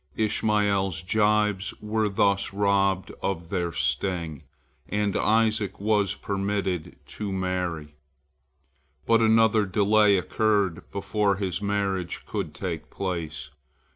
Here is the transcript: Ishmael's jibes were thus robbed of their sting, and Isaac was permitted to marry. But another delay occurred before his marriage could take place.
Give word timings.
Ishmael's 0.15 1.03
jibes 1.03 1.75
were 1.79 2.09
thus 2.09 2.53
robbed 2.53 3.11
of 3.21 3.49
their 3.51 3.71
sting, 3.71 4.41
and 4.89 5.15
Isaac 5.15 5.79
was 5.79 6.15
permitted 6.15 6.95
to 7.09 7.31
marry. 7.31 7.93
But 9.05 9.21
another 9.21 9.67
delay 9.67 10.17
occurred 10.17 10.89
before 10.89 11.35
his 11.35 11.61
marriage 11.61 12.25
could 12.25 12.55
take 12.55 12.89
place. 12.89 13.51